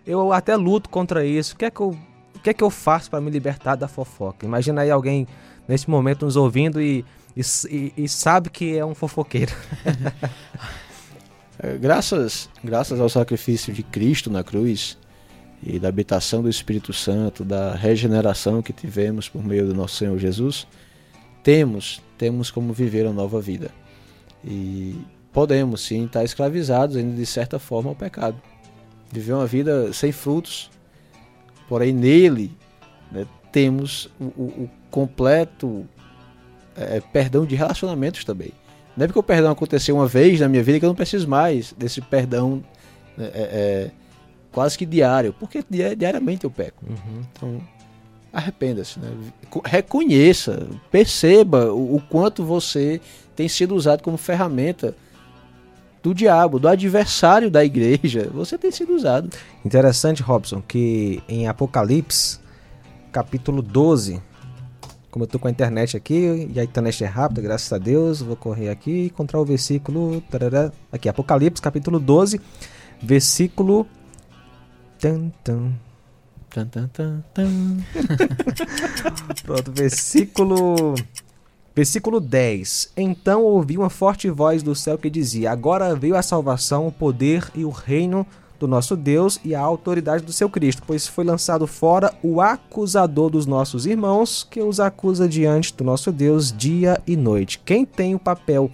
eu 0.06 0.32
até 0.32 0.54
luto 0.56 0.88
contra 0.88 1.24
isso. 1.24 1.54
O 1.54 1.56
que 1.56 1.64
é 1.64 1.70
que 1.70 1.80
eu, 1.80 1.96
o 2.34 2.38
que 2.40 2.50
é 2.50 2.54
que 2.54 2.62
eu 2.62 2.70
faço 2.70 3.10
para 3.10 3.20
me 3.20 3.30
libertar 3.30 3.74
da 3.74 3.88
fofoca? 3.88 4.44
Imagina 4.44 4.82
aí 4.82 4.90
alguém 4.90 5.26
nesse 5.66 5.88
momento 5.88 6.26
nos 6.26 6.36
ouvindo 6.36 6.80
e, 6.80 7.04
e, 7.36 7.92
e 7.96 8.08
sabe 8.08 8.50
que 8.50 8.76
é 8.76 8.84
um 8.84 8.94
fofoqueiro. 8.94 9.52
É, 11.58 11.76
graças, 11.78 12.48
graças 12.62 13.00
ao 13.00 13.08
sacrifício 13.08 13.72
de 13.72 13.82
Cristo 13.82 14.28
na 14.28 14.42
cruz 14.42 14.98
e 15.62 15.78
da 15.78 15.88
habitação 15.88 16.42
do 16.42 16.48
Espírito 16.48 16.92
Santo, 16.92 17.44
da 17.44 17.74
regeneração 17.74 18.60
que 18.60 18.72
tivemos 18.72 19.28
por 19.28 19.42
meio 19.44 19.66
do 19.66 19.74
nosso 19.74 19.96
Senhor 19.96 20.18
Jesus, 20.18 20.66
temos, 21.42 22.02
temos 22.18 22.50
como 22.50 22.72
viver 22.72 23.06
uma 23.06 23.14
nova 23.14 23.40
vida. 23.40 23.70
E 24.44 24.96
podemos 25.32 25.80
sim 25.82 26.04
estar 26.06 26.24
escravizados 26.24 26.96
ainda 26.96 27.14
de 27.14 27.26
certa 27.26 27.58
forma 27.58 27.90
ao 27.90 27.96
pecado. 27.96 28.40
Viver 29.12 29.32
uma 29.32 29.46
vida 29.46 29.92
sem 29.92 30.10
frutos, 30.10 30.70
porém 31.68 31.92
nele 31.92 32.50
né, 33.12 33.26
temos 33.52 34.10
o, 34.18 34.24
o, 34.24 34.64
o 34.64 34.70
completo 34.90 35.88
é, 36.76 37.00
perdão 37.00 37.46
de 37.46 37.54
relacionamentos 37.54 38.24
também. 38.24 38.52
Não 38.96 39.04
é 39.04 39.06
porque 39.06 39.18
o 39.18 39.22
perdão 39.22 39.50
aconteceu 39.50 39.96
uma 39.96 40.06
vez 40.06 40.40
na 40.40 40.48
minha 40.48 40.62
vida 40.62 40.78
que 40.78 40.84
eu 40.84 40.88
não 40.88 40.94
preciso 40.94 41.28
mais 41.28 41.72
desse 41.76 42.00
perdão 42.00 42.62
né, 43.16 43.30
é, 43.34 43.42
é, 43.42 43.90
quase 44.52 44.78
que 44.78 44.86
diário, 44.86 45.32
porque 45.32 45.64
diariamente 45.96 46.44
eu 46.44 46.50
peco. 46.50 46.84
Uhum. 46.88 47.22
Então, 47.32 47.60
arrependa-se, 48.32 48.98
né? 48.98 49.08
reconheça, 49.64 50.68
perceba 50.90 51.72
o, 51.72 51.96
o, 51.96 52.00
quanto 52.00 52.44
você 52.44 53.00
tem 53.34 53.48
sido 53.48 53.74
usado 53.74 54.02
como 54.02 54.16
ferramenta 54.16 54.94
do 56.02 56.14
diabo, 56.14 56.58
do 56.58 56.68
adversário 56.68 57.50
da 57.50 57.64
igreja. 57.64 58.28
Você 58.32 58.58
tem 58.58 58.70
sido 58.70 58.94
usado. 58.94 59.30
Interessante, 59.64 60.22
Robson, 60.22 60.60
que 60.60 61.22
em 61.28 61.48
Apocalipse, 61.48 62.38
capítulo 63.10 63.62
12, 63.62 64.20
como 65.14 65.22
eu 65.22 65.28
tô 65.28 65.38
com 65.38 65.46
a 65.46 65.50
internet 65.52 65.96
aqui, 65.96 66.50
e 66.52 66.58
a 66.58 66.64
internet 66.64 67.04
é 67.04 67.06
rápida, 67.06 67.40
graças 67.40 67.72
a 67.72 67.78
Deus, 67.78 68.20
vou 68.20 68.34
correr 68.34 68.68
aqui 68.68 68.90
e 68.90 69.06
encontrar 69.06 69.40
o 69.40 69.44
versículo. 69.44 70.20
Tarará, 70.22 70.72
aqui, 70.90 71.08
Apocalipse, 71.08 71.62
capítulo 71.62 72.00
12, 72.00 72.40
versículo. 73.00 73.86
Tan, 74.98 75.30
tan. 75.44 75.72
Tan, 76.50 76.66
tan, 76.66 76.88
tan, 76.88 77.22
tan. 77.32 77.76
Pronto, 79.46 79.70
versículo. 79.70 80.96
Versículo 81.76 82.18
10: 82.18 82.94
Então 82.96 83.44
ouvi 83.44 83.78
uma 83.78 83.90
forte 83.90 84.28
voz 84.28 84.64
do 84.64 84.74
céu 84.74 84.98
que 84.98 85.08
dizia: 85.08 85.52
Agora 85.52 85.94
veio 85.94 86.16
a 86.16 86.22
salvação, 86.22 86.88
o 86.88 86.92
poder 86.92 87.48
e 87.54 87.64
o 87.64 87.70
reino 87.70 88.26
do 88.58 88.66
nosso 88.68 88.96
Deus 88.96 89.40
e 89.44 89.54
a 89.54 89.60
autoridade 89.60 90.24
do 90.24 90.32
seu 90.32 90.48
Cristo, 90.48 90.82
pois 90.86 91.06
foi 91.06 91.24
lançado 91.24 91.66
fora 91.66 92.12
o 92.22 92.40
acusador 92.40 93.30
dos 93.30 93.46
nossos 93.46 93.86
irmãos, 93.86 94.46
que 94.48 94.62
os 94.62 94.80
acusa 94.80 95.28
diante 95.28 95.74
do 95.74 95.84
nosso 95.84 96.12
Deus 96.12 96.52
dia 96.52 97.00
e 97.06 97.16
noite. 97.16 97.60
Quem 97.64 97.84
tem 97.84 98.14
o 98.14 98.18
papel 98.18 98.70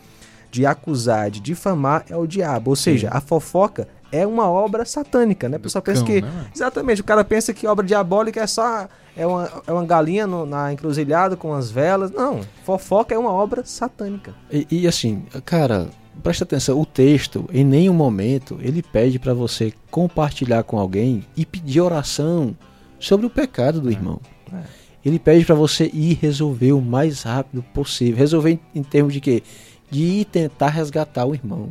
de 0.50 0.66
acusar, 0.66 1.30
de 1.30 1.40
difamar 1.40 2.04
é 2.08 2.16
o 2.16 2.26
diabo, 2.26 2.70
ou 2.70 2.76
seja, 2.76 3.08
Sim. 3.08 3.16
a 3.16 3.20
fofoca 3.20 3.88
é 4.12 4.26
uma 4.26 4.48
obra 4.48 4.84
satânica, 4.84 5.48
né? 5.48 5.56
A 5.56 5.60
pessoa 5.60 5.80
pensa 5.80 6.04
que. 6.04 6.20
Né? 6.20 6.46
Exatamente, 6.54 7.00
o 7.00 7.04
cara 7.04 7.24
pensa 7.24 7.52
que 7.52 7.66
obra 7.66 7.86
diabólica 7.86 8.40
é 8.40 8.46
só. 8.46 8.88
É 9.16 9.26
uma, 9.26 9.50
é 9.66 9.72
uma 9.72 9.84
galinha 9.84 10.26
no, 10.26 10.46
na 10.46 10.72
encruzilhada 10.72 11.36
com 11.36 11.52
as 11.52 11.70
velas. 11.70 12.10
Não, 12.10 12.40
fofoca 12.64 13.14
é 13.14 13.18
uma 13.18 13.30
obra 13.32 13.64
satânica. 13.64 14.34
E, 14.50 14.66
e 14.70 14.88
assim, 14.88 15.24
cara, 15.44 15.88
presta 16.22 16.44
atenção, 16.44 16.80
o 16.80 16.86
texto, 16.86 17.48
em 17.52 17.64
nenhum 17.64 17.94
momento, 17.94 18.58
ele 18.60 18.82
pede 18.82 19.18
para 19.18 19.34
você 19.34 19.72
compartilhar 19.90 20.62
com 20.64 20.78
alguém 20.78 21.24
e 21.36 21.46
pedir 21.46 21.80
oração 21.80 22.56
sobre 22.98 23.26
o 23.26 23.30
pecado 23.30 23.80
do 23.80 23.88
é. 23.88 23.92
irmão. 23.92 24.20
É. 24.52 24.62
Ele 25.04 25.18
pede 25.18 25.44
para 25.44 25.54
você 25.54 25.90
ir 25.92 26.18
resolver 26.20 26.72
o 26.72 26.80
mais 26.80 27.22
rápido 27.22 27.62
possível. 27.74 28.18
Resolver 28.18 28.50
em, 28.50 28.60
em 28.74 28.82
termos 28.82 29.14
de 29.14 29.20
quê? 29.20 29.42
De 29.90 30.02
ir 30.02 30.24
tentar 30.26 30.68
resgatar 30.68 31.24
o 31.24 31.34
irmão. 31.34 31.70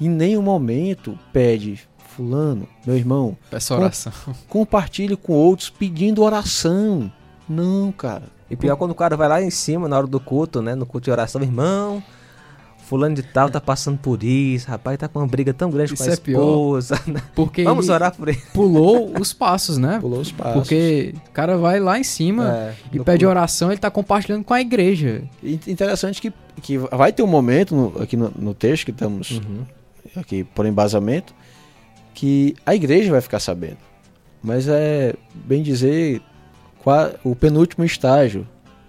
Em 0.00 0.08
nenhum 0.08 0.42
momento 0.42 1.18
pede, 1.32 1.78
fulano, 2.16 2.66
meu 2.86 2.96
irmão, 2.96 3.36
peça 3.50 3.74
oração. 3.74 4.12
Com, 4.24 4.34
compartilhe 4.48 5.16
com 5.16 5.34
outros 5.34 5.70
pedindo 5.70 6.22
oração. 6.22 7.12
Não, 7.48 7.92
cara. 7.92 8.24
E 8.50 8.56
pior 8.56 8.76
quando 8.76 8.90
o 8.90 8.94
cara 8.94 9.16
vai 9.16 9.28
lá 9.28 9.42
em 9.42 9.50
cima 9.50 9.88
na 9.88 9.96
hora 9.96 10.06
do 10.06 10.18
culto, 10.18 10.60
né? 10.60 10.74
No 10.74 10.86
culto 10.86 11.04
de 11.04 11.10
oração, 11.10 11.42
irmão, 11.42 12.02
fulano 12.82 13.14
de 13.14 13.22
tal 13.22 13.48
tá 13.48 13.60
passando 13.60 13.98
por 13.98 14.22
isso, 14.22 14.68
rapaz, 14.68 14.98
tá 14.98 15.08
com 15.08 15.20
uma 15.20 15.26
briga 15.26 15.54
tão 15.54 15.70
grande 15.70 15.94
isso 15.94 16.02
com 16.02 16.08
a 16.08 16.12
é 16.12 16.14
esposa. 16.14 16.98
Pior, 16.98 17.22
porque 17.34 17.64
Vamos 17.64 17.88
orar 17.88 18.14
por 18.14 18.28
ele. 18.28 18.42
Pulou 18.52 19.12
os 19.18 19.32
passos, 19.32 19.78
né? 19.78 19.98
Pulou 20.00 20.20
os 20.20 20.32
passos. 20.32 20.54
Porque 20.54 21.14
o 21.28 21.30
cara 21.30 21.56
vai 21.56 21.80
lá 21.80 21.98
em 21.98 22.04
cima 22.04 22.52
é, 22.52 22.74
e 22.92 23.00
pede 23.00 23.24
oração, 23.24 23.70
ele 23.70 23.80
tá 23.80 23.90
compartilhando 23.90 24.44
com 24.44 24.52
a 24.52 24.60
igreja. 24.60 25.22
Interessante 25.42 26.20
que, 26.20 26.32
que 26.60 26.76
vai 26.78 27.12
ter 27.12 27.22
um 27.22 27.26
momento 27.26 27.74
no, 27.74 28.02
aqui 28.02 28.16
no, 28.16 28.32
no, 28.36 28.52
texto 28.52 28.84
que 28.84 28.90
estamos 28.90 29.30
uhum. 29.30 29.64
aqui 30.16 30.44
por 30.44 30.66
embasamento 30.66 31.34
que 32.12 32.54
a 32.66 32.74
igreja 32.74 33.10
vai 33.10 33.20
ficar 33.20 33.40
sabendo. 33.40 33.78
Mas 34.42 34.66
é, 34.68 35.14
bem 35.32 35.62
dizer, 35.62 36.20
o 37.24 37.34
penúltimo 37.34 37.84
estágio 37.84 38.46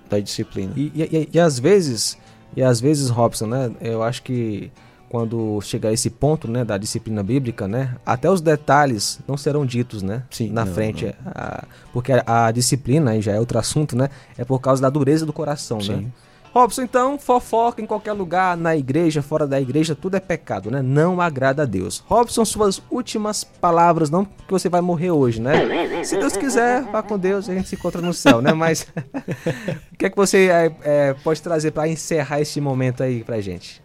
da 0.10 0.20
disciplina. 0.20 0.74
E, 0.76 0.92
e, 0.96 1.02
e, 1.04 1.30
e 1.34 1.40
às 1.40 1.60
vezes 1.60 2.18
e 2.55 2.63
às 2.63 2.79
vezes, 2.79 3.10
Robson, 3.10 3.48
né, 3.48 3.72
eu 3.81 4.03
acho 4.03 4.24
que 4.24 4.72
quando 5.10 5.62
chegar 5.62 5.89
a 5.89 5.93
esse 5.93 6.10
ponto, 6.10 6.48
né, 6.48 6.65
da 6.65 6.75
disciplina 6.77 7.22
bíblica, 7.22 7.67
né, 7.67 7.95
até 8.05 8.29
os 8.29 8.41
detalhes 8.41 9.19
não 9.27 9.38
serão 9.38 9.65
ditos, 9.65 10.01
né, 10.01 10.24
Sim, 10.31 10.50
na 10.50 10.65
não, 10.65 10.74
frente, 10.74 11.05
não. 11.05 11.31
A, 11.36 11.63
porque 11.91 12.12
a, 12.12 12.45
a, 12.48 12.51
disciplina, 12.51 13.12
aí 13.12 13.22
já 13.22 13.33
é 13.33 13.39
outro 13.39 13.60
assunto, 13.60 13.95
né, 13.95 14.10
é 14.38 14.43
por 14.43 14.60
causa 14.60 14.81
da 14.81 14.89
dureza 14.89 15.25
do 15.25 15.31
coração, 15.31 15.77
né? 15.77 15.83
Sim. 15.83 15.95
né. 15.98 16.12
Robson, 16.53 16.83
então, 16.83 17.17
fofoca 17.17 17.81
em 17.81 17.86
qualquer 17.86 18.13
lugar, 18.13 18.55
na 18.55 18.77
igreja, 18.77 19.24
fora 19.24 19.48
da 19.48 19.60
igreja, 19.60 19.95
tudo 19.95 20.15
é 20.17 20.19
pecado, 20.19 20.69
né? 20.69 20.83
Não 20.83 21.19
agrada 21.19 21.63
a 21.63 21.65
Deus. 21.65 22.03
Robson, 22.05 22.45
suas 22.45 22.79
últimas 22.91 23.43
palavras, 23.43 24.12
não 24.12 24.24
que 24.24 24.51
você 24.51 24.69
vai 24.69 24.79
morrer 24.79 25.10
hoje, 25.10 25.41
né? 25.41 26.03
Se 26.03 26.15
Deus 26.15 26.38
quiser, 26.38 26.83
vá 26.83 27.01
com 27.01 27.17
Deus, 27.17 27.50
a 27.50 27.55
gente 27.55 27.69
se 27.69 27.75
encontra 27.75 28.00
no 28.03 28.13
céu, 28.13 28.39
né? 28.39 28.53
Mas 28.53 28.83
o 29.91 29.98
que 29.98 30.05
é 30.05 30.10
que 30.12 30.15
você 30.15 30.48
é, 30.48 30.75
é, 30.83 31.13
pode 31.24 31.41
trazer 31.41 31.72
para 31.72 31.88
encerrar 31.88 32.39
este 32.39 32.62
momento 32.62 33.01
aí 33.01 33.24
pra 33.24 33.41
gente? 33.41 33.81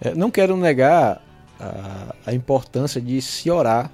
É, 0.00 0.16
não 0.16 0.32
quero 0.32 0.56
negar 0.56 1.22
a, 1.60 2.14
a, 2.26 2.34
importância 2.34 3.00
de 3.00 3.22
se 3.22 3.48
orar, 3.48 3.88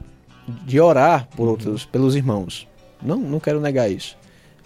de 0.49 0.81
orar 0.81 1.29
por 1.37 1.45
uhum. 1.45 1.51
outros, 1.51 1.85
pelos 1.85 2.17
irmãos. 2.17 2.67
Não, 3.03 3.19
não 3.19 3.39
quero 3.39 3.61
negar 3.61 3.91
isso. 3.91 4.17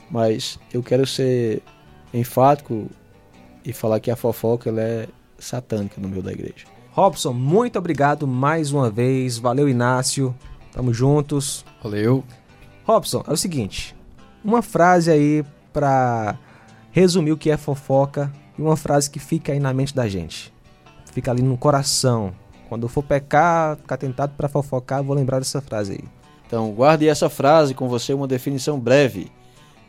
Mas 0.08 0.56
eu 0.72 0.84
quero 0.84 1.04
ser 1.04 1.62
enfático 2.12 2.88
e 3.64 3.72
falar 3.72 4.00
que 4.00 4.10
a 4.10 4.16
fofoca 4.16 4.68
ela 4.68 4.80
é 4.80 5.08
satânica 5.38 6.00
no 6.00 6.08
meio 6.08 6.22
da 6.22 6.32
igreja. 6.32 6.66
Robson, 6.92 7.32
muito 7.32 7.78
obrigado 7.78 8.26
mais 8.26 8.70
uma 8.70 8.90
vez. 8.90 9.38
Valeu, 9.38 9.68
Inácio. 9.68 10.34
Tamo 10.72 10.92
juntos. 10.92 11.64
Valeu. 11.82 12.24
Robson, 12.84 13.24
é 13.26 13.32
o 13.32 13.36
seguinte: 13.36 13.96
uma 14.44 14.62
frase 14.62 15.10
aí 15.10 15.44
pra 15.72 16.38
resumir 16.92 17.32
o 17.32 17.36
que 17.36 17.50
é 17.50 17.56
fofoca 17.56 18.32
e 18.56 18.62
uma 18.62 18.76
frase 18.76 19.10
que 19.10 19.18
fica 19.18 19.52
aí 19.52 19.58
na 19.58 19.72
mente 19.72 19.94
da 19.94 20.08
gente. 20.08 20.52
Fica 21.12 21.30
ali 21.30 21.42
no 21.42 21.56
coração. 21.56 22.32
Quando 22.68 22.84
eu 22.84 22.88
for 22.88 23.02
pecar, 23.02 23.76
ficar 23.76 23.96
tentado 23.96 24.34
para 24.36 24.48
fofocar, 24.48 25.02
vou 25.02 25.16
lembrar 25.16 25.38
dessa 25.38 25.60
frase 25.60 25.92
aí. 25.92 26.04
Então, 26.46 26.70
guarde 26.72 27.08
essa 27.08 27.28
frase 27.28 27.74
com 27.74 27.88
você, 27.88 28.14
uma 28.14 28.28
definição 28.28 28.78
breve. 28.78 29.30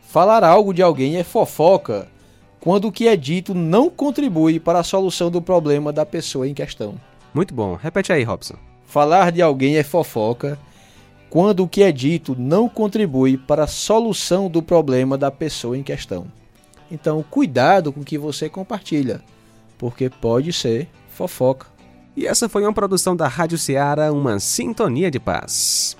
Falar 0.02 0.42
algo 0.42 0.72
de 0.72 0.82
alguém 0.82 1.16
é 1.16 1.24
fofoca 1.24 2.08
quando 2.66 2.88
o 2.88 2.92
que 2.92 3.06
é 3.06 3.16
dito 3.16 3.54
não 3.54 3.88
contribui 3.88 4.58
para 4.58 4.80
a 4.80 4.82
solução 4.82 5.30
do 5.30 5.40
problema 5.40 5.92
da 5.92 6.04
pessoa 6.04 6.48
em 6.48 6.52
questão. 6.52 6.96
Muito 7.32 7.54
bom. 7.54 7.76
Repete 7.76 8.12
aí, 8.12 8.24
Robson. 8.24 8.56
Falar 8.84 9.30
de 9.30 9.40
alguém 9.40 9.76
é 9.76 9.84
fofoca 9.84 10.58
quando 11.30 11.62
o 11.62 11.68
que 11.68 11.84
é 11.84 11.92
dito 11.92 12.34
não 12.36 12.68
contribui 12.68 13.38
para 13.38 13.62
a 13.62 13.68
solução 13.68 14.50
do 14.50 14.60
problema 14.60 15.16
da 15.16 15.30
pessoa 15.30 15.78
em 15.78 15.82
questão. 15.84 16.26
Então, 16.90 17.24
cuidado 17.30 17.92
com 17.92 18.00
o 18.00 18.04
que 18.04 18.18
você 18.18 18.48
compartilha, 18.48 19.20
porque 19.78 20.10
pode 20.10 20.52
ser 20.52 20.88
fofoca. 21.08 21.68
E 22.16 22.26
essa 22.26 22.48
foi 22.48 22.64
uma 22.64 22.72
produção 22.72 23.14
da 23.14 23.28
Rádio 23.28 23.58
Ceará, 23.58 24.12
uma 24.12 24.40
sintonia 24.40 25.08
de 25.08 25.20
paz. 25.20 25.96